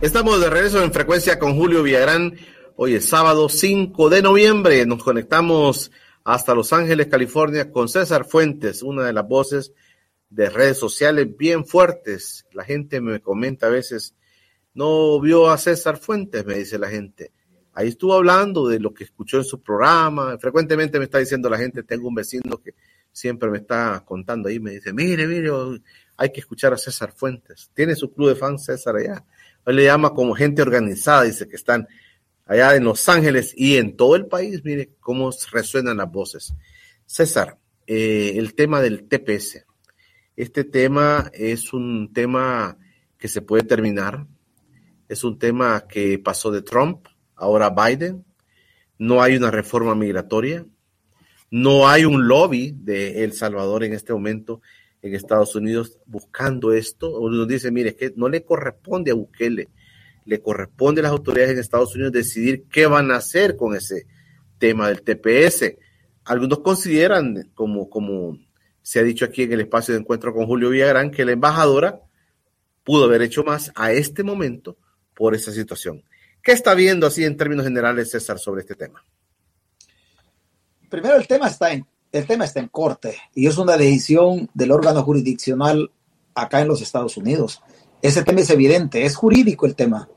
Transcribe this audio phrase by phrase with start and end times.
[0.00, 2.34] Estamos de regreso en frecuencia con Julio Villagrán.
[2.76, 4.86] Hoy es sábado 5 de noviembre.
[4.86, 5.92] Nos conectamos
[6.24, 9.74] hasta Los Ángeles, California, con César Fuentes, una de las voces
[10.30, 12.46] de redes sociales bien fuertes.
[12.54, 14.14] La gente me comenta a veces,
[14.72, 17.32] no vio a César Fuentes, me dice la gente.
[17.74, 20.38] Ahí estuvo hablando de lo que escuchó en su programa.
[20.38, 22.74] Frecuentemente me está diciendo la gente, tengo un vecino que
[23.12, 25.50] siempre me está contando ahí, me dice, mire, mire,
[26.16, 27.70] hay que escuchar a César Fuentes.
[27.74, 29.26] Tiene su club de fans César allá
[29.66, 31.86] él le llama como gente organizada, dice que están
[32.46, 36.54] allá en Los Ángeles y en todo el país, mire cómo resuenan las voces.
[37.06, 39.64] César, eh, el tema del TPS.
[40.36, 42.78] Este tema es un tema
[43.18, 44.26] que se puede terminar,
[45.08, 47.06] es un tema que pasó de Trump,
[47.36, 48.24] ahora Biden,
[48.98, 50.64] no hay una reforma migratoria,
[51.50, 54.62] no hay un lobby de El Salvador en este momento
[55.02, 57.18] en Estados Unidos buscando esto.
[57.18, 59.68] Uno dice, mire, es que no le corresponde a Bukele,
[60.24, 64.06] le corresponde a las autoridades en Estados Unidos decidir qué van a hacer con ese
[64.58, 65.76] tema del TPS.
[66.24, 68.38] Algunos consideran, como, como
[68.82, 72.00] se ha dicho aquí en el espacio de encuentro con Julio Villagrán, que la embajadora
[72.84, 74.76] pudo haber hecho más a este momento
[75.14, 76.02] por esa situación.
[76.42, 79.04] ¿Qué está viendo así en términos generales, César, sobre este tema?
[80.88, 84.72] Primero, el tema está en el tema está en corte y es una decisión del
[84.72, 85.90] órgano jurisdiccional
[86.34, 87.62] acá en los Estados Unidos.
[88.02, 90.08] Ese tema es evidente, es jurídico el tema,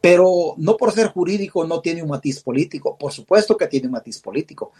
[0.00, 2.96] pero no por ser jurídico no tiene un matiz político.
[2.98, 4.72] Por supuesto que tiene un matiz político.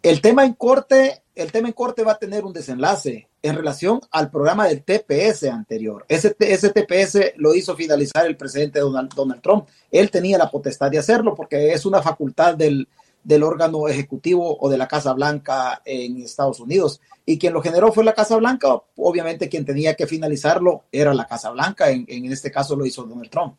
[0.00, 4.00] El tema en corte, el tema en corte va a tener un desenlace en relación
[4.12, 6.06] al programa del TPS anterior.
[6.08, 9.66] Ese, TPS lo hizo finalizar el presidente Donald Trump.
[9.90, 12.86] Él tenía la potestad de hacerlo porque es una facultad del,
[13.24, 17.00] del órgano ejecutivo o de la Casa Blanca en Estados Unidos.
[17.26, 21.26] Y quien lo generó fue la Casa Blanca, obviamente quien tenía que finalizarlo era la
[21.26, 23.56] Casa Blanca, en, en este caso lo hizo Donald Trump.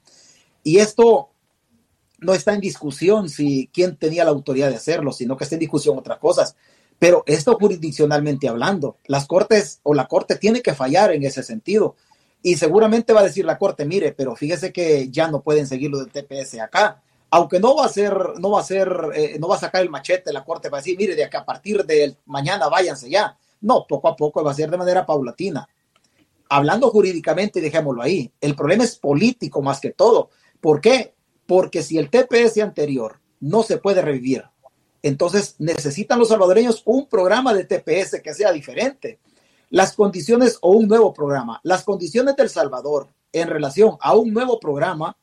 [0.64, 1.30] Y esto
[2.20, 5.59] no está en discusión si quién tenía la autoridad de hacerlo, sino que está en
[5.59, 6.56] discusión otras cosas.
[6.97, 11.96] Pero esto jurisdiccionalmente hablando, las cortes o la corte tiene que fallar en ese sentido.
[12.41, 15.91] Y seguramente va a decir la corte, mire, pero fíjese que ya no pueden seguir
[15.91, 19.47] lo del TPS acá aunque no va a ser, no va a ser, eh, no
[19.47, 22.16] va a sacar el machete la corte para decir, mire, de que a partir de
[22.25, 23.38] mañana váyanse ya.
[23.62, 25.67] No, poco a poco va a ser de manera paulatina.
[26.50, 30.29] Hablando jurídicamente, dejémoslo ahí, el problema es político más que todo.
[30.59, 31.13] ¿Por qué?
[31.45, 34.46] Porque si el TPS anterior no se puede revivir,
[35.03, 39.19] entonces necesitan los salvadoreños un programa de TPS que sea diferente.
[39.69, 44.59] Las condiciones o un nuevo programa, las condiciones del Salvador en relación a un nuevo
[44.59, 45.16] programa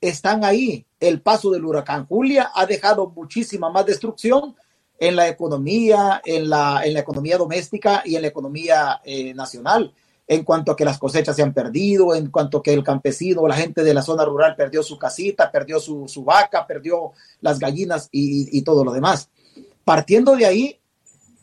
[0.00, 0.86] están ahí.
[0.98, 4.56] El paso del huracán Julia ha dejado muchísima más destrucción
[4.98, 9.94] en la economía, en la, en la economía doméstica y en la economía eh, nacional,
[10.26, 13.48] en cuanto a que las cosechas se han perdido, en cuanto a que el campesino,
[13.48, 18.08] la gente de la zona rural perdió su casita, perdió su, vaca, perdió las gallinas
[18.12, 19.30] y, y todo lo demás.
[19.84, 20.80] Partiendo de ahí,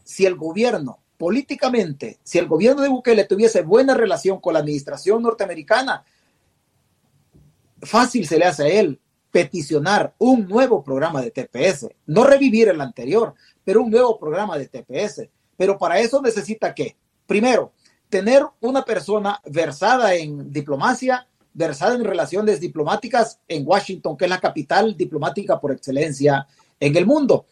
[0.03, 5.24] si el gobierno políticamente, si el gobierno de Bukele tuviese buena relación con la administración
[5.24, 6.06] norteamericana,
[7.81, 8.99] fácil se le hace a él
[9.31, 13.33] peticionar un nuevo programa de TPS, no revivir el anterior,
[13.63, 15.27] pero un nuevo programa de TPS.
[15.55, 16.95] Pero para eso necesita que,
[17.25, 17.73] primero,
[18.09, 24.39] tener una persona versada en diplomacia, versada en relaciones diplomáticas en Washington, que es la
[24.39, 26.47] capital diplomática por excelencia
[26.79, 27.45] en el mundo.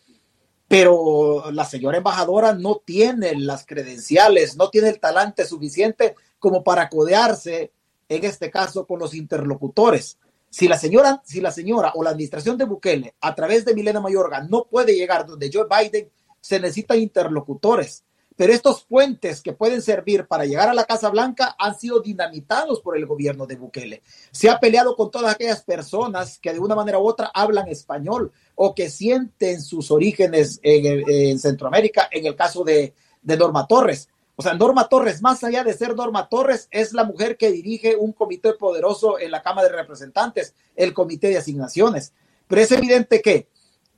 [0.67, 6.89] Pero la señora embajadora no tiene las credenciales, no tiene el talante suficiente como para
[6.89, 7.71] codearse
[8.09, 10.17] en este caso con los interlocutores.
[10.49, 13.99] Si la señora, si la señora o la administración de Bukele a través de Milena
[13.99, 18.03] Mayorga no puede llegar donde Joe Biden, se necesitan interlocutores.
[18.35, 22.81] Pero estos puentes que pueden servir para llegar a la Casa Blanca han sido dinamitados
[22.81, 24.03] por el gobierno de Bukele.
[24.31, 28.33] Se ha peleado con todas aquellas personas que de una manera u otra hablan español
[28.55, 34.09] o que sienten sus orígenes en, Centroamérica, en el caso de, de Norma Torres.
[34.35, 37.95] O sea, Norma Torres, más allá de ser Norma Torres, es la mujer que dirige
[37.95, 42.13] un comité poderoso en la Cámara de Representantes, el Comité de Asignaciones.
[42.47, 43.47] Pero es evidente que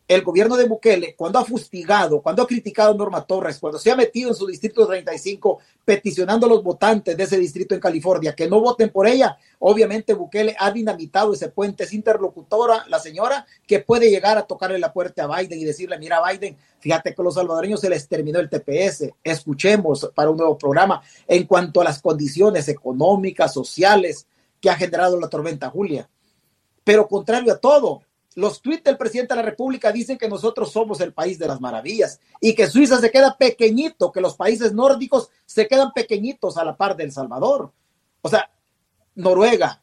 [0.07, 3.91] el gobierno de Bukele, cuando ha fustigado, cuando ha criticado a Norma Torres, cuando se
[3.91, 8.33] ha metido en su distrito 35 peticionando a los votantes de ese distrito en California
[8.33, 13.45] que no voten por ella, obviamente Bukele ha dinamitado ese puente, es interlocutora la señora
[13.67, 17.21] que puede llegar a tocarle la puerta a Biden y decirle, mira Biden, fíjate que
[17.21, 21.81] a los salvadoreños se les terminó el TPS, escuchemos para un nuevo programa en cuanto
[21.81, 24.25] a las condiciones económicas, sociales
[24.61, 26.09] que ha generado la tormenta Julia.
[26.85, 28.03] Pero contrario a todo,
[28.37, 31.59] los tweets del presidente de la República dicen que nosotros somos el país de las
[31.59, 36.63] maravillas y que Suiza se queda pequeñito, que los países nórdicos se quedan pequeñitos a
[36.63, 37.71] la par de El Salvador.
[38.21, 38.51] O sea,
[39.15, 39.81] Noruega,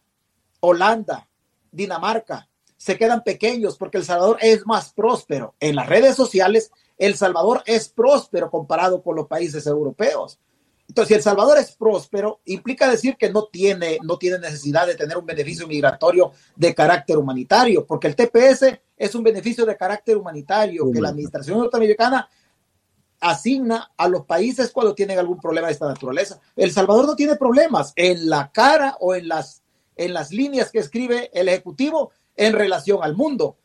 [0.61, 1.29] Holanda,
[1.73, 5.57] Dinamarca, se quedan pequeños porque El Salvador es más próspero.
[5.59, 10.39] En las redes sociales, El Salvador es próspero comparado con los países europeos.
[10.95, 14.95] Entonces, si El Salvador es próspero, implica decir que no tiene, no tiene necesidad de
[14.95, 20.17] tener un beneficio migratorio de carácter humanitario, porque el TPS es un beneficio de carácter
[20.17, 22.29] humanitario que la administración norteamericana
[23.19, 26.39] asigna a los países cuando tienen algún problema de esta naturaleza.
[26.55, 29.65] El Salvador no tiene problemas en la cara o en las,
[29.97, 33.57] en las líneas que escribe el Ejecutivo en relación al mundo.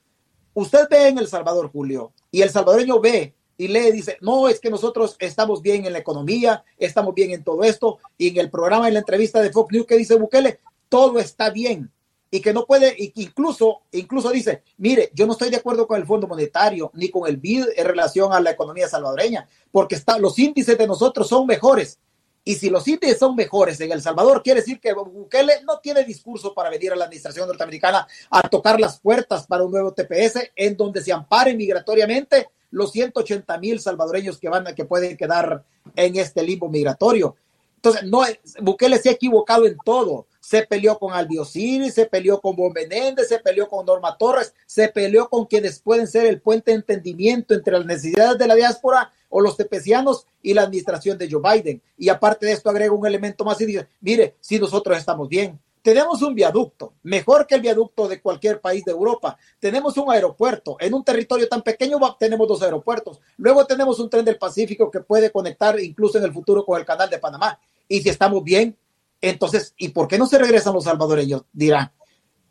[0.55, 4.57] Usted ve en El Salvador, Julio, y el salvadoreño ve y lee, dice, no, es
[4.61, 8.49] que nosotros estamos bien en la economía, estamos bien en todo esto, y en el
[8.49, 11.91] programa, en la entrevista de Fox News que dice Bukele, todo está bien,
[12.31, 16.07] y que no puede, incluso, incluso dice, mire, yo no estoy de acuerdo con el
[16.07, 20.39] Fondo Monetario ni con el BID en relación a la economía salvadoreña, porque está, los
[20.39, 21.99] índices de nosotros son mejores.
[22.45, 26.05] Y si los índices son mejores en El Salvador, quiere decir que Bukele no tiene
[26.05, 30.49] discurso para venir a la administración norteamericana a tocar las puertas para un nuevo TPS
[30.55, 35.63] en donde se ampare migratoriamente los 180 mil salvadoreños que van que pueden quedar
[35.95, 37.35] en este limbo migratorio.
[37.77, 38.23] Entonces, no,
[38.61, 40.27] Bukele se ha equivocado en todo.
[40.41, 45.29] Se peleó con Albiosiri, se peleó con Bon se peleó con Norma Torres, se peleó
[45.29, 49.39] con quienes pueden ser el puente de entendimiento entre las necesidades de la diáspora o
[49.39, 51.81] los tepecianos y la administración de Joe Biden.
[51.97, 55.57] Y aparte de esto, agrega un elemento más y dice, mire, si nosotros estamos bien,
[55.81, 59.37] tenemos un viaducto, mejor que el viaducto de cualquier país de Europa.
[59.59, 60.77] Tenemos un aeropuerto.
[60.79, 63.19] En un territorio tan pequeño tenemos dos aeropuertos.
[63.37, 66.85] Luego tenemos un tren del Pacífico que puede conectar incluso en el futuro con el
[66.85, 67.59] canal de Panamá.
[67.87, 68.77] Y si estamos bien,
[69.21, 71.43] entonces, ¿y por qué no se regresan los salvadoreños?
[71.51, 71.91] Dirán.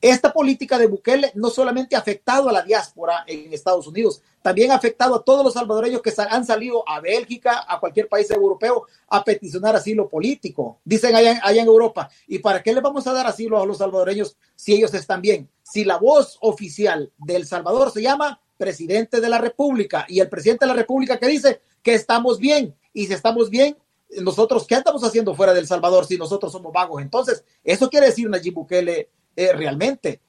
[0.00, 4.70] Esta política de Bukele no solamente ha afectado a la diáspora en Estados Unidos, también
[4.70, 8.86] ha afectado a todos los salvadoreños que han salido a Bélgica, a cualquier país europeo,
[9.08, 10.78] a peticionar asilo político.
[10.84, 13.78] Dicen allá, allá en Europa, ¿y para qué le vamos a dar asilo a los
[13.78, 15.48] salvadoreños si ellos están bien?
[15.64, 20.64] Si la voz oficial del Salvador se llama presidente de la República y el presidente
[20.64, 23.76] de la República que dice que estamos bien y si estamos bien,
[24.22, 27.02] nosotros, ¿qué estamos haciendo fuera del Salvador si nosotros somos vagos?
[27.02, 30.20] Entonces, eso quiere decir Nayib Bukele eh, realmente.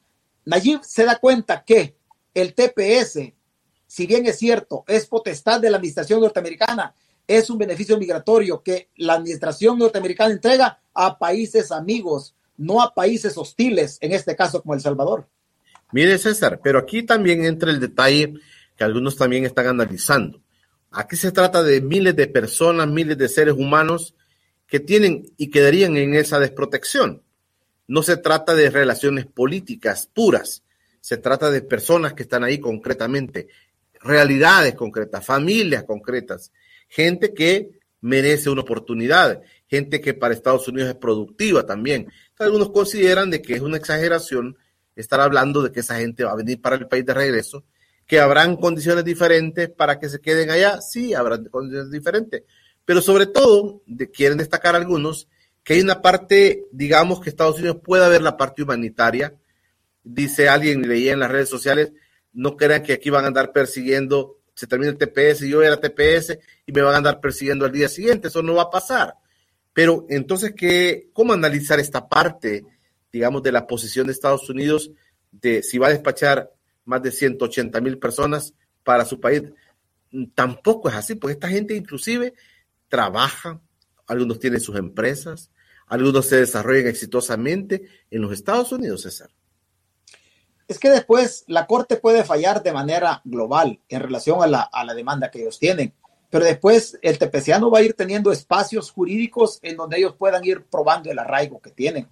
[0.46, 1.96] Nayib se da cuenta que
[2.32, 3.34] el TPS,
[3.88, 6.94] si bien es cierto, es potestad de la administración norteamericana,
[7.28, 13.36] es un beneficio migratorio que la administración norteamericana entrega a países amigos, no a países
[13.36, 15.28] hostiles, en este caso como El Salvador.
[15.92, 18.36] Mire, César, pero aquí también entra el detalle
[18.78, 20.40] que algunos también están analizando.
[20.92, 24.14] Aquí se trata de miles de personas, miles de seres humanos
[24.68, 27.24] que tienen y quedarían en esa desprotección.
[27.90, 30.62] No se trata de relaciones políticas puras,
[31.02, 33.48] se trata de personas que están ahí concretamente,
[34.00, 36.52] realidades concretas, familias concretas,
[36.88, 42.12] gente que merece una oportunidad, gente que para Estados Unidos es productiva también.
[42.38, 44.56] algunos consideran de que es una exageración
[44.96, 47.66] estar hablando de que esa gente va a venir para el país de regreso,
[48.06, 52.44] que habrán condiciones diferentes para que se queden allá, sí, habrán condiciones diferentes,
[52.86, 53.82] pero sobre todo
[54.14, 55.28] quieren destacar algunos
[55.70, 59.36] que hay una parte, digamos que Estados Unidos pueda ver la parte humanitaria.
[60.04, 61.94] Dice alguien, leía en las redes sociales,
[62.34, 66.40] no crean que aquí van a andar persiguiendo, se termina el TPS, yo era TPS
[66.66, 69.14] y me van a andar persiguiendo al día siguiente, eso no va a pasar.
[69.72, 72.66] Pero entonces, ¿qué, ¿cómo analizar esta parte,
[73.12, 74.90] digamos, de la posición de Estados Unidos
[75.32, 76.50] de si va a despachar
[76.84, 79.44] más de 180 mil personas para su país?
[80.34, 82.34] Tampoco es así, porque esta gente inclusive
[82.88, 83.62] trabaja,
[84.08, 85.52] algunos tienen sus empresas,
[85.90, 89.30] algunos se desarrollan exitosamente en los Estados Unidos, César.
[90.68, 94.86] Es que después la Corte puede fallar de manera global en relación a la, a
[94.86, 95.94] la demanda que ellos tienen,
[96.30, 100.64] pero después el tepeciano va a ir teniendo espacios jurídicos en donde ellos puedan ir
[100.66, 102.08] probando el arraigo que tienen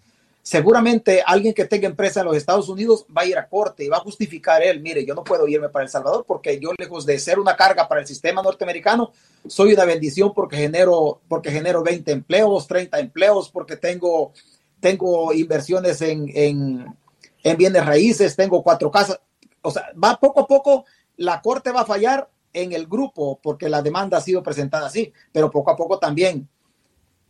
[0.48, 3.89] seguramente alguien que tenga empresa en los Estados Unidos va a ir a corte y
[3.89, 7.06] va a justificar él, mire, yo no puedo irme para El Salvador porque yo lejos
[7.06, 9.12] de ser una carga para el sistema norteamericano,
[9.46, 14.32] soy una bendición porque genero, porque genero 20 empleos, 30 empleos, porque tengo,
[14.80, 16.96] tengo inversiones en, en,
[17.44, 19.20] en bienes raíces, tengo cuatro casas.
[19.62, 20.86] O sea, va poco a poco,
[21.18, 25.12] la corte va a fallar en el grupo porque la demanda ha sido presentada así,
[25.34, 26.48] pero poco a poco también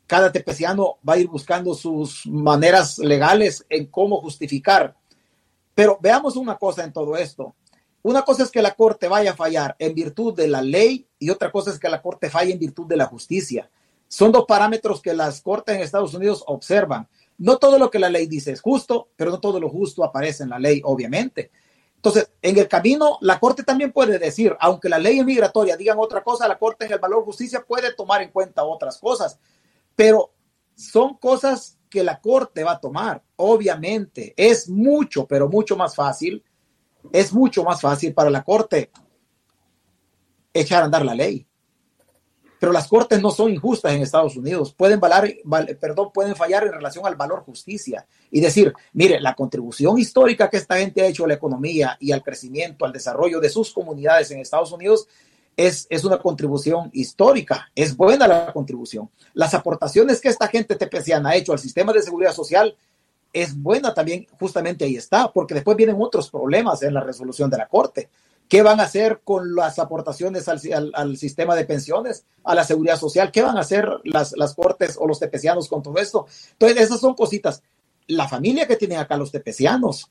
[0.07, 4.95] cada tepeciano va a ir buscando sus maneras legales en cómo justificar.
[5.75, 7.53] Pero veamos una cosa en todo esto.
[8.01, 11.29] Una cosa es que la Corte vaya a fallar en virtud de la ley y
[11.29, 13.69] otra cosa es que la Corte falle en virtud de la justicia.
[14.07, 17.09] Son dos parámetros que las Cortes en Estados Unidos observan.
[17.37, 20.43] No todo lo que la ley dice es justo, pero no todo lo justo aparece
[20.43, 21.51] en la ley, obviamente.
[21.97, 26.23] Entonces, en el camino, la Corte también puede decir, aunque la ley migratoria digan otra
[26.23, 29.37] cosa, la Corte en el valor justicia puede tomar en cuenta otras cosas
[29.97, 30.31] pero
[30.75, 33.23] son cosas que la Corte va a tomar.
[33.35, 36.43] Obviamente, es mucho, pero mucho más fácil,
[37.11, 38.91] es mucho más fácil para la Corte
[40.53, 41.47] echar a andar la ley.
[42.59, 44.73] Pero las cortes no son injustas en Estados Unidos.
[44.73, 45.31] Pueden, valar,
[45.79, 50.57] perdón, pueden fallar en relación al valor justicia y decir, mire, la contribución histórica que
[50.57, 54.31] esta gente ha hecho a la economía y al crecimiento, al desarrollo de sus comunidades
[54.31, 55.07] en Estados Unidos
[55.57, 59.09] es, es, una contribución histórica, es buena la contribución.
[59.33, 62.77] Las aportaciones que esta gente tepeciana ha hecho al sistema de seguridad social
[63.33, 67.57] es buena también, justamente ahí está, porque después vienen otros problemas en la resolución de
[67.57, 68.09] la Corte.
[68.47, 73.31] ¿Qué van a hacer con las aportaciones al, sistema de pensiones, a la seguridad social?
[73.31, 76.27] ¿Qué van a hacer las, las cortes o los tepecianos con todo esto?
[76.53, 77.61] Entonces, esas son cositas.
[78.07, 80.09] La familia que tienen acá los tepecianos,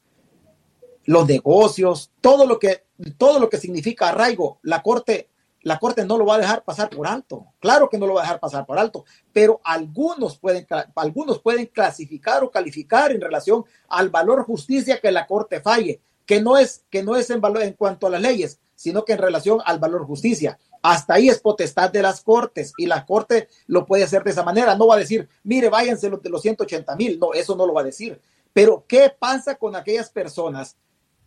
[1.07, 2.85] los negocios, todo lo que,
[3.17, 5.31] todo lo que significa arraigo, la corte,
[5.67, 7.45] la corte no lo va a dejar pasar por alto.
[7.59, 11.67] Claro que no lo va a dejar pasar por alto, pero algunos pueden, algunos pueden
[11.67, 16.85] clasificar o calificar en relación al valor justicia que la corte falle que no es,
[16.89, 20.07] que no es en, valor, cuanto a las leyes, sino que en relación al valor
[20.07, 20.57] justicia.
[20.83, 24.45] Hasta ahí es potestad de las cortes y la corte lo puede hacer de esa
[24.45, 24.77] manera.
[24.77, 27.19] No va a decir, mire, váyanse de los 180 mil.
[27.19, 28.21] No, eso no lo va a decir.
[28.53, 30.77] Pero, ¿qué pasa con aquellas personas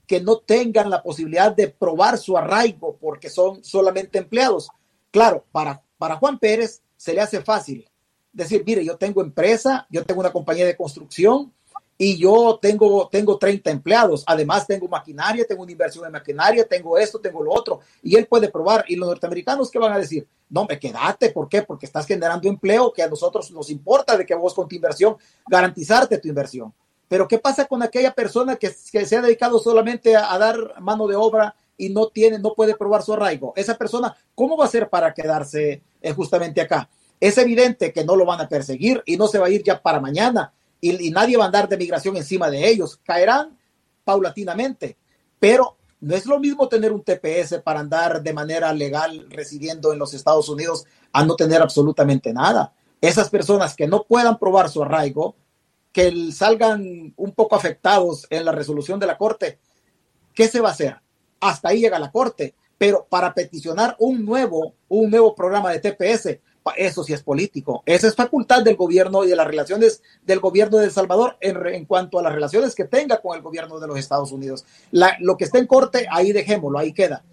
[0.09, 4.69] que no tengan la posibilidad de probar su arraigo porque son solamente empleados?
[5.11, 7.87] Claro, para, para Juan Pérez se le hace fácil
[8.33, 11.53] decir, mire, yo tengo empresa, yo tengo una compañía de construcción,
[12.01, 16.97] y yo tengo, tengo 30 empleados, además tengo maquinaria, tengo una inversión en maquinaria, tengo
[16.97, 18.85] esto, tengo lo otro, y él puede probar.
[18.87, 20.25] ¿Y los norteamericanos qué van a decir?
[20.49, 21.61] No, me quédate, ¿por qué?
[21.61, 25.17] Porque estás generando empleo que a nosotros nos importa de que vos con tu inversión
[25.45, 26.73] garantizarte tu inversión.
[27.09, 31.15] Pero ¿qué pasa con aquella persona que, se ha dedicado solamente a, dar mano de
[31.15, 33.51] obra y no tiene, no puede probar su arraigo?
[33.55, 36.87] Esa persona, ¿cómo va a ser para quedarse eh, justamente acá?
[37.19, 39.81] Es evidente que no lo van a perseguir y no se va a ir ya
[39.81, 42.99] para mañana y, nadie va a andar de migración encima de ellos.
[43.03, 43.57] Caerán
[44.03, 44.95] paulatinamente,
[45.39, 49.99] pero no es lo mismo tener un TPS para andar de manera legal residiendo en
[49.99, 52.71] los Estados Unidos a no tener absolutamente nada.
[53.01, 55.35] Esas personas que no puedan probar su arraigo,
[55.91, 59.60] que salgan un poco afectados en la resolución de la Corte,
[60.34, 60.98] ¿qué se va a hacer?
[61.39, 66.39] Hasta ahí llega la Corte, pero para peticionar un nuevo, un nuevo programa de TPS,
[66.75, 67.84] eso sí es político.
[67.86, 71.86] Esa es facultad del gobierno y de las relaciones del gobierno de El Salvador en,
[71.86, 74.65] cuanto a las relaciones que tenga con el gobierno de los Estados Unidos.
[74.91, 77.24] lo que esté en corte, ahí dejémoslo, ahí queda.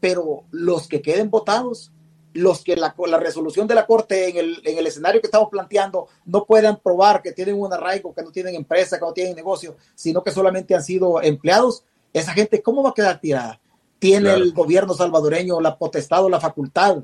[0.00, 1.92] Pero los que queden votados,
[2.36, 5.48] los que la, la resolución de la corte en el, en el, escenario que estamos
[5.50, 9.34] planteando no puedan probar que tienen un arraigo, que no tienen empresa, que no tienen
[9.34, 13.60] negocio, sino que solamente han sido empleados, esa gente, ¿cómo va a quedar tirada?
[13.98, 17.02] ¿Tiene el gobierno salvadoreño la potestad o la facultad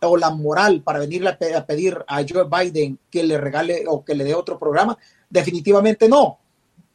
[0.00, 4.14] o la moral para venirle a, pedir a Joe Biden que le regale o que
[4.14, 4.98] le dé otro programa?
[5.30, 6.38] Definitivamente no.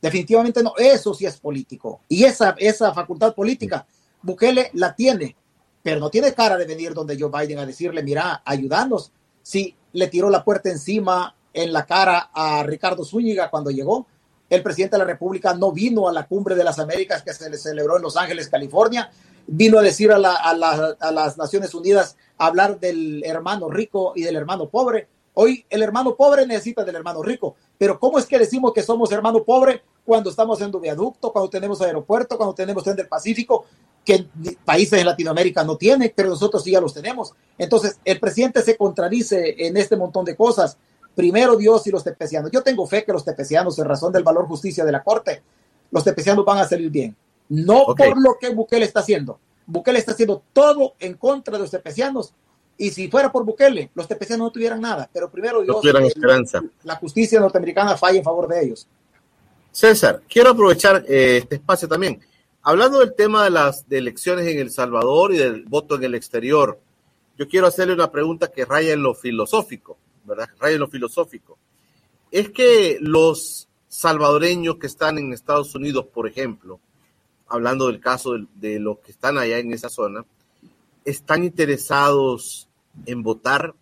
[0.01, 0.73] Definitivamente no.
[0.77, 2.01] Eso sí es político.
[2.07, 3.85] Y esa, esa facultad política,
[4.21, 5.35] Bukele la tiene,
[5.83, 9.11] pero no tiene cara de venir donde Joe Biden a decirle, mira, ayudanos.
[9.41, 14.05] Si le tiró la puerta encima en la cara a Ricardo Zúñiga cuando llegó,
[14.49, 17.49] el presidente de la República no vino a la cumbre de las Américas que se
[17.49, 19.09] le celebró en Los Ángeles, California,
[19.47, 25.07] vino a decir a, las Naciones Unidas, hablar del hermano rico y del hermano pobre.
[25.33, 29.11] Hoy el hermano pobre necesita del hermano rico, pero ¿cómo es que decimos que somos
[29.13, 33.65] hermano pobre cuando estamos haciendo viaducto, cuando tenemos aeropuerto, cuando tenemos tren del Pacífico,
[34.03, 34.27] que
[34.65, 37.33] países de Latinoamérica no tienen, pero nosotros sí ya los tenemos?
[37.57, 40.77] Entonces, el presidente se contradice en este montón de cosas.
[41.15, 42.51] Primero Dios y los tepecianos.
[42.51, 45.41] Yo tengo fe que los tepecianos, en razón del valor justicia de la Corte,
[45.91, 47.15] los tepecianos van a salir bien
[47.51, 49.37] no por lo que Bukele está haciendo.
[49.65, 52.33] Bukele está haciendo todo en contra de los tepecianos.
[52.77, 55.09] Y si fuera por Bukele, los tepecianos no tuvieran nada.
[55.11, 56.61] Pero primero Dios, no esperanza.
[56.83, 58.87] La, justicia norteamericana falla en favor de ellos.
[59.69, 62.21] César, quiero aprovechar eh, este espacio también.
[62.63, 66.79] Hablando del tema de las elecciones en El Salvador y del voto en el exterior,
[67.35, 70.47] yo quiero hacerle una pregunta que raya en lo filosófico, ¿verdad?
[70.59, 71.57] Raya en lo filosófico.
[72.29, 76.79] Es que los salvadoreños que están en Estados Unidos, por ejemplo,
[77.47, 80.23] hablando del caso de, los que están allá en esa zona,
[81.03, 82.67] están interesados
[83.07, 83.73] en votar?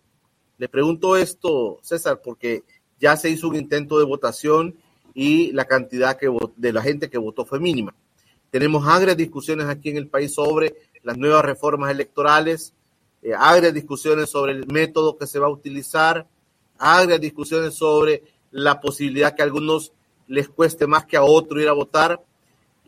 [0.56, 2.64] Le pregunto esto, César, porque
[2.98, 4.74] ya se hizo un intento de votación
[5.12, 7.94] y la cantidad que, de la gente que votó fue mínima.
[8.50, 12.74] Tenemos agrias discusiones aquí en el país sobre las nuevas reformas electorales,
[13.22, 16.26] eh, discusiones sobre el método que se va a utilizar,
[16.78, 19.92] agrias discusiones sobre la posibilidad que a algunos
[20.26, 22.24] les cueste más que a otros ir a votar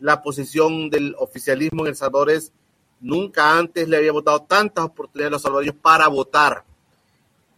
[0.03, 2.51] la posición del oficialismo en El Salvador es
[2.99, 6.65] nunca antes le había votado tantas oportunidades a los salvadoreños para votar.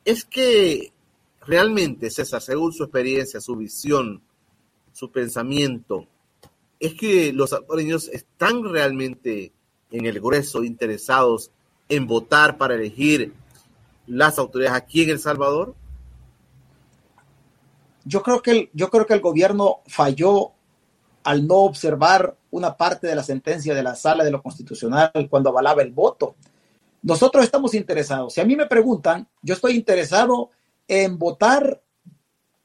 [0.03, 0.93] Es que
[1.41, 4.21] realmente, César, según su experiencia, su visión,
[4.93, 6.07] su pensamiento,
[6.79, 9.53] es que los salvadoreños están realmente
[9.91, 11.51] en el grueso interesados
[11.89, 13.33] en votar para elegir
[14.07, 15.75] las autoridades aquí en El Salvador?
[18.03, 20.51] Yo creo que el, yo creo que el gobierno falló
[21.23, 25.49] al no observar una parte de la sentencia de la sala de lo constitucional cuando
[25.49, 26.35] avalaba el voto.
[27.01, 28.33] Nosotros estamos interesados.
[28.33, 30.51] Si a mí me preguntan, yo estoy interesado
[30.87, 31.81] en votar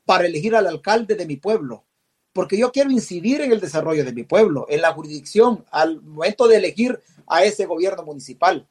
[0.04, 1.84] para elegir al alcalde de mi pueblo,
[2.32, 6.46] porque yo quiero incidir en el desarrollo de mi pueblo, en la jurisdicción, al momento
[6.46, 8.66] de elegir a ese gobierno municipal.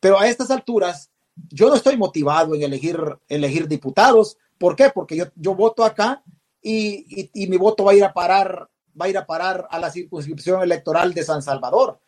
[0.00, 1.10] Pero a estas alturas,
[1.50, 4.36] yo no estoy motivado en elegir, elegir diputados.
[4.58, 4.90] ¿Por qué?
[4.90, 6.22] Porque yo, yo voto acá
[6.60, 8.68] y, y, mi voto va a ir a parar,
[9.00, 11.98] va a ir a parar a la circunscripción electoral de San Salvador.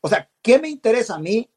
[0.00, 1.48] O sea, ¿qué me interesa a mí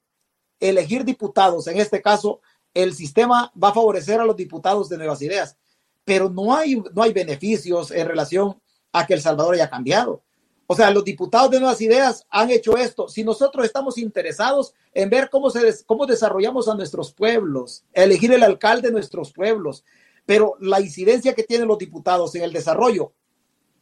[0.60, 1.68] elegir diputados?
[1.68, 2.42] En este caso,
[2.74, 5.58] el sistema va a favorecer a los diputados de Nuevas Ideas,
[6.04, 8.62] pero no hay, no hay beneficios en relación
[8.96, 10.24] a que El Salvador haya cambiado.
[10.68, 13.10] O sea, los diputados de Nuevas Ideas han hecho esto.
[13.10, 18.42] Si nosotros estamos interesados en ver cómo, se cómo desarrollamos a nuestros pueblos, elegir el
[18.42, 19.84] alcalde de nuestros pueblos,
[20.26, 23.14] pero la incidencia que tienen los diputados en el desarrollo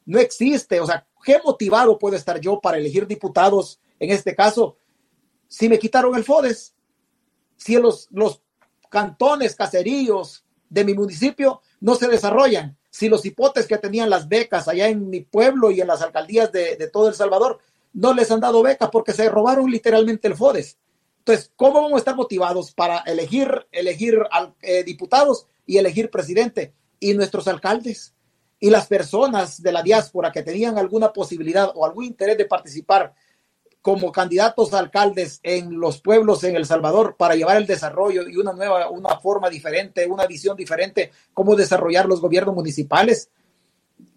[0.06, 0.82] no existe.
[0.82, 4.76] O sea, ¿qué motivado puedo estar yo para elegir diputados en este caso
[5.48, 6.74] si me quitaron el FODES?
[7.56, 8.42] Si los, los
[8.90, 14.68] cantones, caseríos de mi municipio no se desarrollan si los hipotes que tenían las becas
[14.68, 17.58] allá en mi pueblo y en las alcaldías de, todo El Salvador
[17.92, 20.78] no les han dado becas porque se robaron literalmente el FODES.
[21.18, 24.20] Entonces, ¿cómo vamos a estar motivados para elegir, elegir
[24.62, 26.72] eh, diputados y elegir presidente?
[27.00, 28.14] Y nuestros alcaldes
[28.60, 33.16] y las personas de la diáspora que tenían alguna posibilidad o algún interés de participar
[33.84, 38.38] como candidatos a alcaldes en los pueblos en El Salvador para llevar el desarrollo y
[38.38, 43.30] una nueva, una forma diferente, una visión diferente, cómo desarrollar los gobiernos municipales.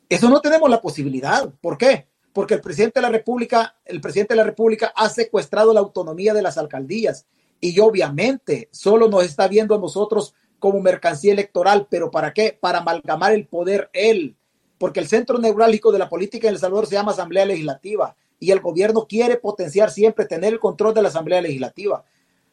[0.09, 1.53] Eso no tenemos la posibilidad.
[1.61, 2.07] ¿Por qué?
[2.33, 6.33] Porque el presidente de la República, el presidente de la República ha secuestrado la autonomía
[6.33, 7.27] de las alcaldías
[7.61, 12.57] y obviamente solo nos está viendo a nosotros como mercancía electoral, pero ¿para qué?
[12.59, 14.37] Para amalgamar el poder él,
[14.79, 18.51] porque el centro neurálgico de la política en El Salvador se llama Asamblea Legislativa y
[18.51, 22.05] el gobierno quiere potenciar siempre, tener el control de la Asamblea Legislativa.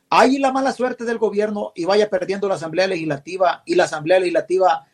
[0.10, 4.20] Hay la mala suerte del gobierno y vaya perdiendo la Asamblea Legislativa y la Asamblea
[4.20, 4.86] Legislativa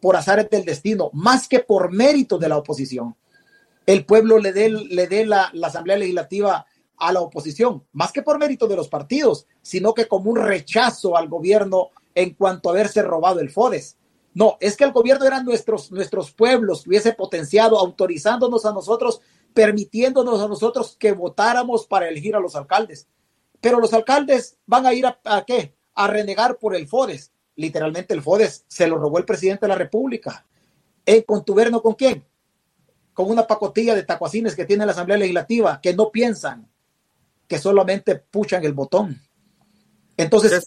[0.00, 3.14] por azar del destino, más que por mérito de la oposición.
[3.86, 8.38] El pueblo le dé, le dé la, Asamblea Legislativa a la oposición, más que por
[8.38, 13.02] mérito de los partidos, sino que como un rechazo al gobierno en cuanto a haberse
[13.02, 13.96] robado el FODES.
[14.34, 19.20] No, es que el gobierno eran nuestros, nuestros pueblos hubiese potenciado, autorizándonos a nosotros
[19.54, 23.06] permitiéndonos a nosotros que votáramos para elegir a los alcaldes.
[23.60, 25.74] Pero los alcaldes van a ir a, qué?
[25.94, 27.32] A renegar por el FODES.
[27.56, 30.44] Literalmente el FODES se lo robó el presidente de la República.
[31.06, 32.24] ¿En contuberno con quién?
[33.12, 36.68] Con una pacotilla de tacuacines que tiene la Asamblea Legislativa que no piensan,
[37.46, 39.20] que solamente puchan el botón.
[40.16, 40.64] Entonces,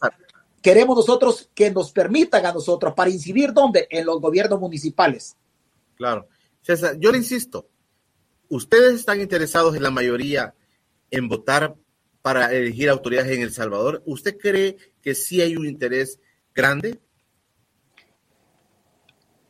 [0.62, 3.88] queremos nosotros que nos permitan a nosotros para incidir ¿dónde?
[3.90, 5.36] En los gobiernos municipales.
[5.96, 6.28] Claro.
[6.62, 7.68] César, yo le insisto,
[8.50, 10.54] ¿Ustedes están interesados en la mayoría
[11.12, 11.76] en votar
[12.22, 14.02] para elegir autoridades en El Salvador?
[14.06, 16.20] ¿Usted cree que sí hay un interés
[16.54, 17.00] grande?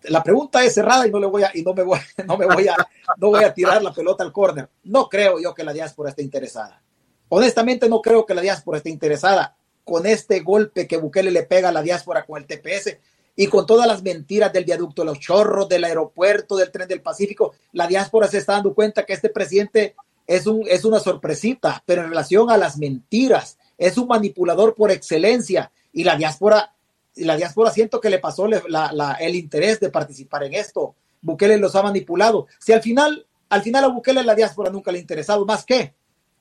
[0.03, 2.45] La pregunta es cerrada y no le voy a y no me voy, no me
[2.45, 2.75] voy a
[3.17, 4.69] no voy a tirar la pelota al córner.
[4.83, 6.81] No creo yo que la diáspora esté interesada.
[7.29, 11.69] Honestamente no creo que la diáspora esté interesada con este golpe que Bukele le pega
[11.69, 12.97] a la diáspora con el TPS
[13.35, 17.53] y con todas las mentiras del viaducto los chorros, del aeropuerto, del tren del Pacífico,
[17.73, 19.95] la diáspora se está dando cuenta que este presidente
[20.25, 24.91] es, un, es una sorpresita, pero en relación a las mentiras, es un manipulador por
[24.91, 26.73] excelencia y la diáspora,
[27.15, 30.95] la diáspora siento que le pasó el interés de participar en esto.
[31.21, 32.47] Bukele los ha manipulado.
[32.59, 35.93] Si al final, al final a Bukele la diáspora nunca le ha interesado más que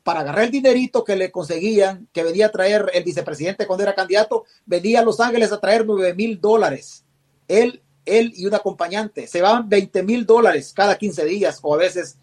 [0.05, 3.95] para agarrar el dinerito que le conseguían, que venía a traer el vicepresidente cuando era
[3.95, 7.05] candidato, venía a Los Ángeles a traer nueve mil dólares.
[7.49, 9.27] Él, él y un acompañante.
[9.27, 12.19] Se van 20 mil dólares cada 15 días o a veces,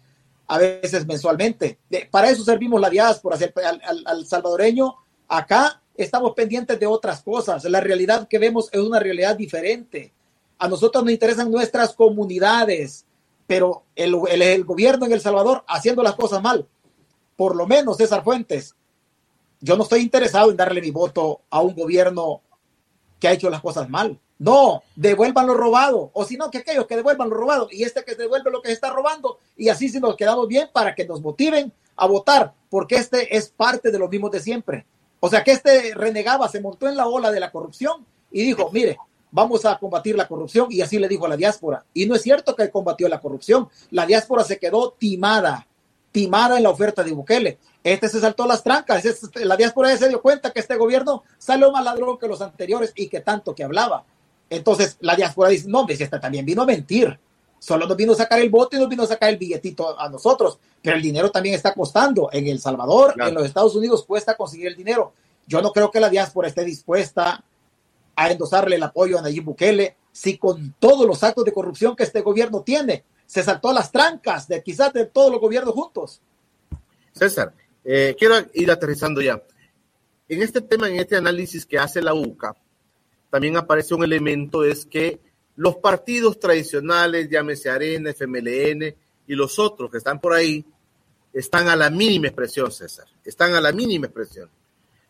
[0.46, 1.78] a veces mensualmente.
[2.10, 3.36] para eso servimos la diáspora,
[3.84, 4.94] al, al salvadoreño.
[5.26, 7.64] Acá estamos pendientes de otras cosas.
[7.64, 10.12] La realidad que vemos es una realidad diferente.
[10.56, 13.06] A nosotros nos interesan nuestras comunidades,
[13.48, 16.68] pero el gobierno en El Salvador haciendo las cosas mal
[17.42, 18.76] por lo menos César Fuentes,
[19.60, 22.40] yo no estoy interesado en darle mi voto a un gobierno
[23.18, 24.16] que ha hecho las cosas mal.
[24.38, 28.04] No, devuelvan lo robado, o si no, que aquellos que devuelvan lo robado y este
[28.04, 31.04] que devuelve lo que se está robando, y así si nos quedamos bien para que
[31.04, 34.86] nos motiven a votar, porque este es parte de lo mismo de siempre.
[35.18, 38.70] O sea que este renegaba, se montó en la ola de la corrupción y dijo,
[38.70, 38.98] mire,
[39.32, 41.84] vamos a combatir la corrupción y así le dijo a la diáspora.
[41.92, 43.68] Y no es cierto que combatió la corrupción.
[43.90, 45.66] La diáspora se quedó timada,
[46.12, 47.58] timada en la oferta de Bukele.
[47.82, 49.02] Este se saltó las trancas.
[49.34, 53.08] La diáspora se dio cuenta que este gobierno salió más ladrón que los anteriores y
[53.08, 54.04] que tanto que hablaba.
[54.50, 57.18] Entonces la diáspora dice, no, si este también vino a mentir.
[57.58, 60.08] Solo nos vino a sacar el voto y nos vino a sacar el billetito a
[60.08, 60.58] nosotros.
[60.82, 62.28] Pero el dinero también está costando.
[62.32, 65.12] En El Salvador, en los Estados Unidos cuesta conseguir el dinero.
[65.46, 67.42] Yo no creo que la diáspora esté dispuesta
[68.14, 72.02] a endosarle el apoyo a Nayib Bukele si con todos los actos de corrupción que
[72.02, 76.20] este gobierno tiene se saltó las trancas de quizás de todos los gobiernos juntos.
[77.12, 79.42] César, eh, quiero ir aterrizando ya.
[80.28, 82.54] En este tema, en este análisis que hace la UCA,
[83.30, 85.18] también aparece un elemento, es que
[85.56, 88.94] los partidos tradicionales, llámese Arena, FMLN
[89.26, 90.66] y los otros que están por ahí,
[91.32, 93.06] están a la mínima expresión, César.
[93.24, 94.50] Están a la mínima expresión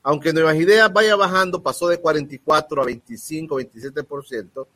[0.02, 4.66] aunque Nuevas Ideas vaya bajando, pasó de 44 a 25, 27%,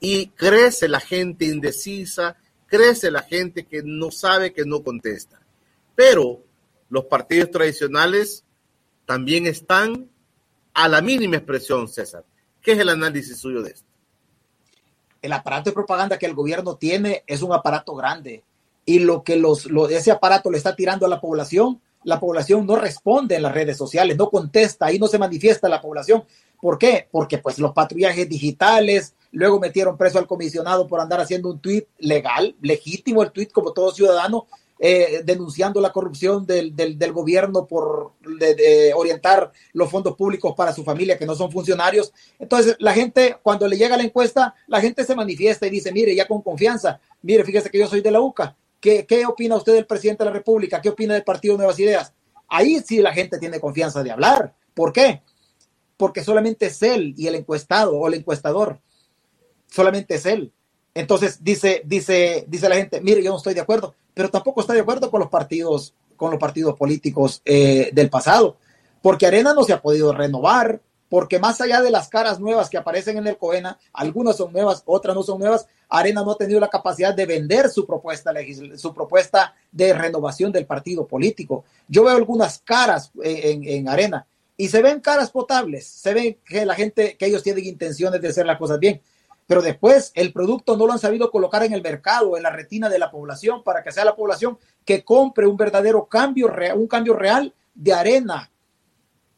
[0.00, 2.36] y crece la gente indecisa,
[2.68, 5.40] crece la gente que no sabe, que no contesta.
[5.96, 6.44] Pero
[6.88, 8.44] los partidos tradicionales
[9.04, 10.08] también están
[10.74, 12.24] a la mínima expresión, César.
[12.62, 13.88] ¿Qué es el análisis suyo de esto?
[15.20, 18.44] El aparato de propaganda que el gobierno tiene es un aparato grande
[18.84, 22.76] y lo que los, ese aparato le está tirando a la población la población no
[22.76, 26.24] responde en las redes sociales, no contesta, ahí no se manifiesta la población.
[26.60, 27.08] ¿Por qué?
[27.10, 31.86] Porque pues los patrullajes digitales, luego metieron preso al comisionado por andar haciendo un tuit
[31.98, 34.46] legal, legítimo el tuit como todo ciudadano,
[34.80, 36.72] eh, denunciando la corrupción del,
[37.12, 38.12] gobierno por
[38.94, 42.12] orientar los fondos públicos para su familia que no son funcionarios.
[42.38, 46.14] Entonces, la gente, cuando le llega la encuesta, la gente se manifiesta y dice, mire,
[46.14, 49.86] ya con confianza, mire, fíjese que yo soy de la UCA, ¿Qué, opina usted del
[49.86, 50.80] presidente de la República?
[50.80, 52.12] ¿Qué opina del Partido Nuevas Ideas?
[52.48, 54.54] Ahí sí la gente tiene confianza de hablar.
[54.72, 55.22] ¿Por qué?
[55.98, 58.80] Porque solamente es él y el encuestado o el encuestador.
[59.66, 60.50] Solamente es él.
[60.94, 64.76] Entonces dice, dice, dice la gente, mire, yo no estoy de acuerdo, pero tampoco estoy
[64.76, 68.56] de acuerdo con los partidos, con los partidos políticos eh, del pasado,
[69.02, 72.76] porque Arena no se ha podido renovar, porque más allá de las caras nuevas que
[72.76, 76.60] aparecen en el COENA, algunas son nuevas, otras no son nuevas, Arena no ha tenido
[76.60, 78.32] la capacidad de vender su propuesta,
[78.76, 81.64] su propuesta de renovación del partido político.
[81.86, 84.26] Yo veo algunas caras en, Arena
[84.60, 88.28] y se ven caras potables, se ve que la gente, que ellos tienen intenciones de
[88.28, 89.00] hacer las cosas bien,
[89.46, 92.88] pero después el producto no lo han sabido colocar en el mercado, en la retina
[92.88, 97.14] de la población, para que sea la población que compre un verdadero cambio, un cambio
[97.14, 98.50] real de Arena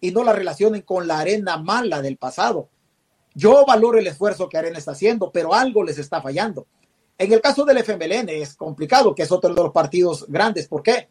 [0.00, 2.70] y no la relacionen con la arena mala del pasado.
[3.35, 6.66] Yo valoro el esfuerzo que Arena está haciendo, pero algo les está fallando.
[7.18, 10.66] En el caso del FMLN es complicado, que es otro de los partidos grandes.
[10.66, 11.11] ¿Por qué?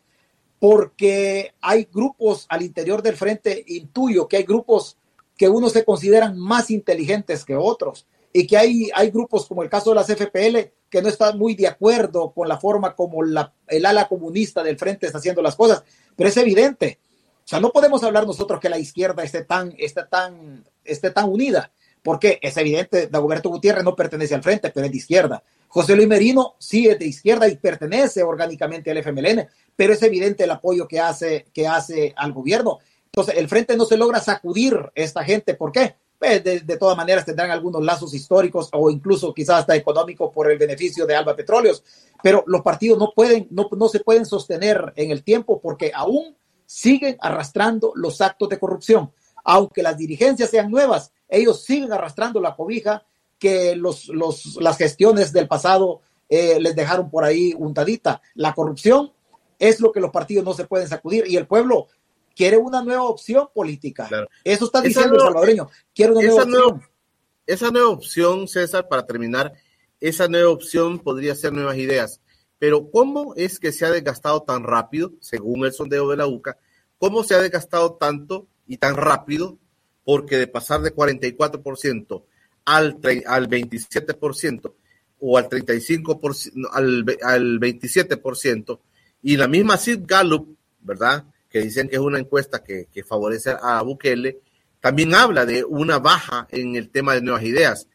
[0.60, 4.98] Porque hay grupos al interior del frente, intuyo que hay grupos
[5.38, 9.70] que unos se consideran más inteligentes que otros y que hay, hay grupos como el
[9.70, 13.54] caso de las FPL que no están muy de acuerdo con la forma como la,
[13.68, 15.84] el ala comunista del frente está haciendo las cosas,
[16.16, 17.00] pero es evidente
[17.40, 21.28] o sea, no podemos hablar nosotros que la izquierda esté tan, esté tan, esté tan
[21.28, 21.72] unida,
[22.04, 25.44] porque es evidente, Dagoberto Gutiérrez no pertenece al frente, pero es de izquierda.
[25.68, 30.44] José Luis Merino sí es de izquierda y pertenece orgánicamente al FMLN, pero es evidente
[30.44, 32.80] el apoyo que hace, que hace al gobierno.
[33.06, 35.54] Entonces, el frente no se logra sacudir esta gente.
[35.54, 35.96] ¿Por qué?
[36.18, 40.58] Pues de, todas maneras tendrán algunos lazos históricos o incluso quizás hasta económicos por el
[40.58, 41.82] beneficio de Alba Petróleos,
[42.22, 46.36] pero los partidos no pueden, no, no se pueden sostener en el tiempo porque aún
[46.66, 49.12] siguen arrastrando los actos de corrupción.
[49.46, 53.06] Aunque las dirigencias sean nuevas, ellos siguen arrastrando la cobija
[53.38, 58.22] que los, los, las gestiones del pasado eh, les dejaron por ahí untadita.
[58.36, 59.14] La corrupción
[59.58, 61.88] es lo que los partidos no se pueden sacudir y el pueblo
[62.36, 64.10] quiere una nueva opción política.
[64.44, 65.70] Eso está diciendo el salvadoreño.
[65.94, 66.84] Quiere una nueva opción.
[67.46, 69.54] esa nueva opción, César, para terminar,
[70.00, 72.22] esa nueva opción podría ser nuevas ideas.
[72.58, 76.58] Pero ¿cómo es que se ha desgastado tan rápido, según el sondeo de la UCA?
[76.98, 79.58] ¿Cómo se ha desgastado tanto y tan rápido?
[80.10, 82.24] Porque de pasar de 44%
[82.66, 84.74] al, al 27%
[85.20, 88.80] o al 35%, al, al 27%,
[89.22, 91.26] y la misma Sid Gallup, ¿verdad?
[91.48, 94.40] Que dicen que es una encuesta que, favorece a Bukele,
[94.80, 97.88] también habla de una baja en el tema de nuevas ideas.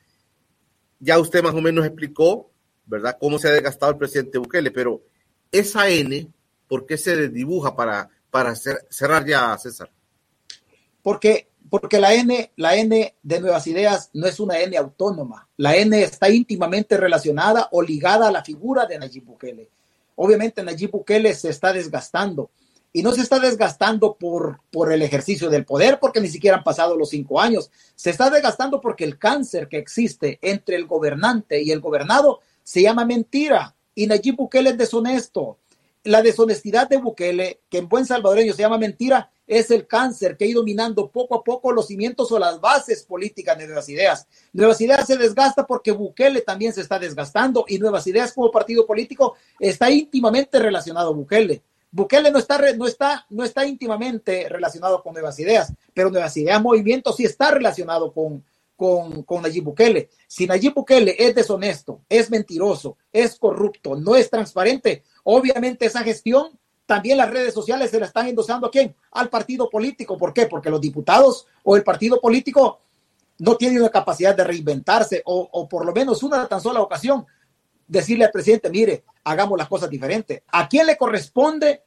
[1.00, 2.52] Ya usted más o menos explicó
[2.86, 3.16] ¿verdad?
[3.18, 5.02] Cómo se ha desgastado el presidente Bukele, pero
[5.50, 6.30] esa N,
[6.68, 9.90] ¿por qué se dibuja para, para cerrar ya, César?
[11.02, 15.48] Porque, porque la N, la N de Nuevas Ideas no es una N autónoma.
[15.56, 19.68] La N está íntimamente relacionada o ligada a la figura de Nayib Bukele.
[20.16, 22.50] Obviamente Nayib Bukele se está desgastando
[22.92, 26.64] y no se está desgastando por, por el ejercicio del poder, porque ni siquiera han
[26.64, 27.70] pasado los cinco años.
[27.96, 32.82] Se está desgastando porque el cáncer que existe entre el gobernante y el gobernado se
[32.82, 33.74] llama mentira.
[33.96, 35.58] Y Nayib Bukele es deshonesto.
[36.04, 40.44] La deshonestidad de Bukele, que en buen salvadoreño se llama mentira, es el cáncer que
[40.44, 44.26] ha ido minando poco a poco los cimientos o las bases políticas de Nuevas Ideas.
[44.52, 48.86] Nuevas Ideas se desgasta porque Bukele también se está desgastando y Nuevas Ideas como partido
[48.86, 51.62] político está íntimamente relacionado a Bukele.
[51.90, 56.60] Bukele no está, no, está, no está íntimamente relacionado con Nuevas Ideas, pero Nuevas Ideas
[56.60, 58.42] Movimiento sí está relacionado con,
[58.76, 60.08] con, con Nayib Bukele.
[60.26, 66.58] Si Nayib Bukele es deshonesto, es mentiroso, es corrupto, no es transparente, obviamente esa gestión
[66.86, 68.94] también las redes sociales se la están endosando a quién?
[69.12, 70.18] Al partido político.
[70.18, 70.46] ¿Por qué?
[70.46, 72.80] Porque los diputados o el partido político
[73.38, 77.26] no tienen la capacidad de reinventarse o, o por lo menos una tan sola ocasión
[77.86, 80.42] decirle al presidente, mire, hagamos las cosas diferentes.
[80.48, 81.82] ¿A quién le corresponde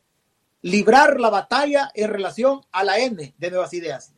[0.62, 4.14] librar la batalla en relación a la N de Nuevas Ideas?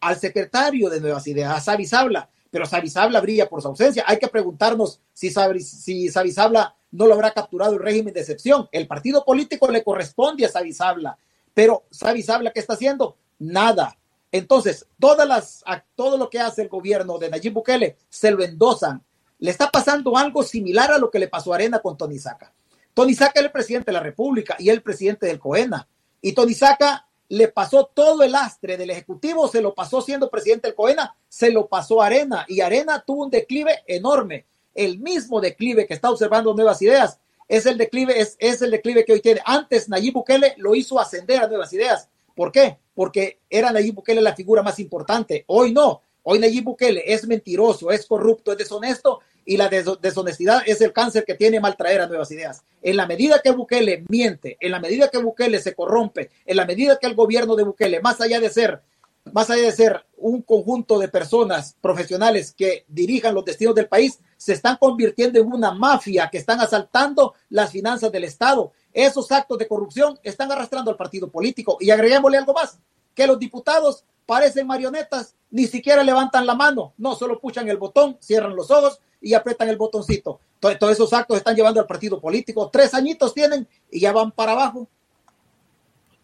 [0.00, 2.30] Al secretario de Nuevas Ideas, a Sabisabla.
[2.50, 4.04] Pero Sabisabla brilla por su ausencia.
[4.06, 5.30] Hay que preguntarnos si,
[5.62, 8.68] si Sabisabla no lo habrá capturado el régimen de excepción.
[8.72, 11.18] El partido político le corresponde a Sabisabla.
[11.54, 13.16] Pero Sabisabla, ¿qué está haciendo?
[13.38, 13.96] Nada.
[14.30, 19.02] Entonces, todas las, todo lo que hace el gobierno de Nayib Bukele se lo endosan
[19.38, 22.52] le está pasando algo similar a lo que le pasó a Arena con Tony Saca.
[22.92, 25.88] Tony Saca es el presidente de la República y el presidente del COENA.
[26.20, 30.68] Y Tony Saca le pasó todo el astre del Ejecutivo, se lo pasó siendo presidente
[30.68, 34.46] del COENA, se lo pasó a Arena y Arena tuvo un declive enorme.
[34.78, 39.04] El mismo declive que está observando Nuevas Ideas es el declive, es, es el declive
[39.04, 39.40] que hoy tiene.
[39.44, 42.08] Antes Nayib Bukele lo hizo ascender a Nuevas Ideas.
[42.36, 42.78] ¿Por qué?
[42.94, 45.42] Porque era Nayib Bukele la figura más importante.
[45.48, 46.02] Hoy no.
[46.22, 51.24] Hoy Nayib Bukele es mentiroso, es corrupto, es deshonesto y la deshonestidad es el cáncer
[51.24, 52.62] que tiene mal traer a nuevas ideas.
[52.80, 56.66] En la medida que Bukele miente, en la medida que Bukele se corrompe, en la
[56.66, 58.80] medida que el gobierno de Bukele, más allá de ser,
[59.32, 64.20] más allá de ser un conjunto de personas profesionales que dirijan los destinos del país,
[64.38, 68.72] se están convirtiendo en una mafia que están asaltando las finanzas del Estado.
[68.92, 71.76] Esos actos de corrupción están arrastrando al partido político.
[71.80, 72.78] Y agreguémosle algo más,
[73.14, 78.16] que los diputados parecen marionetas, ni siquiera levantan la mano, no solo puchan el botón,
[78.20, 80.40] cierran los ojos y apretan el botoncito.
[80.60, 82.70] Todos esos actos están llevando al partido político.
[82.70, 84.88] Tres añitos tienen y ya van para abajo.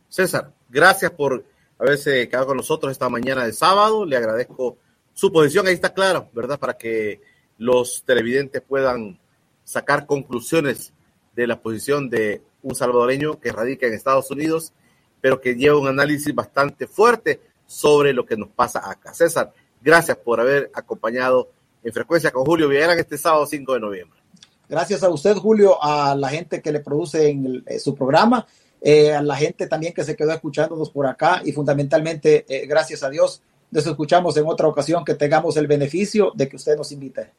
[0.09, 1.45] César, gracias por
[1.79, 4.05] haberse quedado con nosotros esta mañana de sábado.
[4.05, 4.77] Le agradezco
[5.13, 5.67] su posición.
[5.67, 6.59] Ahí está claro, ¿verdad?
[6.61, 7.21] Para que
[7.59, 9.19] los televidentes puedan
[9.65, 10.93] sacar conclusiones
[11.35, 14.73] de la posición de un salvadoreño que radica en Estados Unidos,
[15.21, 19.15] pero que lleva un análisis bastante fuerte sobre lo que nos pasa acá.
[19.15, 21.51] César, gracias por haber acompañado
[21.83, 24.21] en frecuencia con Julio Villarán este sábado 5 de noviembre.
[24.69, 28.47] Gracias a usted, Julio, a la gente que le produce en eh, su programa,
[28.81, 33.03] eh, a la gente también que se quedó escuchándonos por acá y fundamentalmente, eh, gracias
[33.03, 36.93] a Dios, nos escuchamos en otra ocasión que tengamos el beneficio de que usted nos
[36.93, 37.33] invite.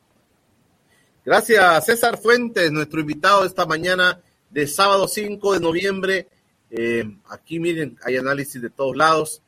[1.26, 6.28] Gracias, César Fuentes, nuestro invitado esta mañana de sábado 5 de noviembre.
[7.30, 9.42] aquí miren, hay análisis de todos lados.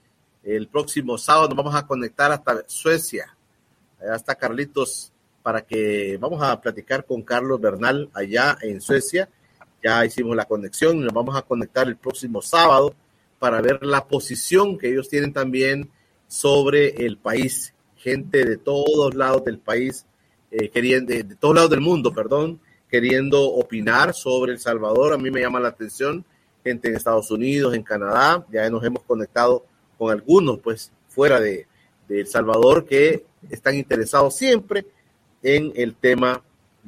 [0.43, 3.37] El próximo sábado nos vamos a conectar hasta Suecia
[3.99, 5.11] Allá está Carlitos
[5.41, 9.29] para que vamos a platicar con Carlos Bernal allá en Suecia.
[9.83, 12.93] Ya hicimos la conexión y nos vamos a conectar el próximo sábado
[13.39, 15.89] para ver la posición que ellos tienen también
[16.27, 17.73] sobre el país.
[17.95, 20.05] Gente de todos lados del país,
[20.51, 22.59] eh, queriendo, de, todos lados del mundo, perdón,
[22.89, 25.13] queriendo opinar sobre El Salvador.
[25.13, 26.25] A mí me llama la atención
[26.63, 28.45] gente en Estados Unidos, en Canadá.
[28.51, 29.65] Ya nos hemos conectado
[29.97, 31.65] con algunos, pues, fuera de,
[32.07, 34.85] de El Salvador que están interesados siempre
[35.41, 36.43] en el tema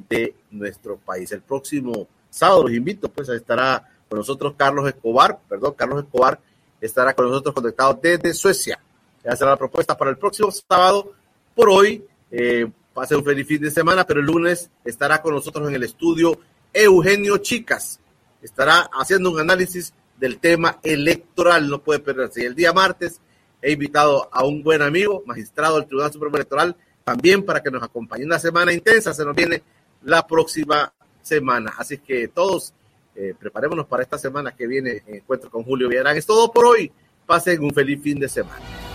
[0.08, 1.32] de nuestro país.
[1.32, 6.40] El próximo sábado los invito, pues estará con nosotros Carlos Escobar, perdón, Carlos Escobar
[6.80, 8.80] estará con nosotros conectado desde Suecia.
[9.24, 11.12] Ya será la propuesta para el próximo sábado.
[11.54, 15.68] Por hoy, eh, pase un feliz fin de semana, pero el lunes estará con nosotros
[15.68, 16.38] en el estudio
[16.72, 18.00] Eugenio Chicas.
[18.42, 22.42] Estará haciendo un análisis del tema electoral, no puede perderse.
[22.42, 23.20] Y el día martes
[23.62, 27.82] he invitado a un buen amigo, magistrado del Tribunal Supremo Electoral, también para que nos
[27.82, 29.12] acompañe una semana intensa.
[29.12, 29.62] Se nos viene
[30.02, 31.74] la próxima semana.
[31.76, 32.72] Así que todos
[33.14, 35.02] eh, preparémonos para esta semana que viene.
[35.06, 36.16] Encuentro con Julio Villarán.
[36.16, 36.90] Es todo por hoy.
[37.26, 38.89] Pasen un feliz fin de semana.